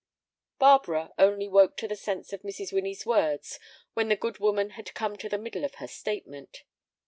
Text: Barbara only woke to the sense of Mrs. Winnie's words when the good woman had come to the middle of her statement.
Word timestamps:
Barbara 0.57 1.11
only 1.19 1.47
woke 1.47 1.77
to 1.77 1.87
the 1.87 1.95
sense 1.95 2.33
of 2.33 2.41
Mrs. 2.41 2.73
Winnie's 2.73 3.05
words 3.05 3.59
when 3.93 4.09
the 4.09 4.15
good 4.15 4.39
woman 4.39 4.71
had 4.71 4.95
come 4.95 5.15
to 5.17 5.29
the 5.29 5.37
middle 5.37 5.63
of 5.63 5.75
her 5.75 5.87
statement. 5.87 6.63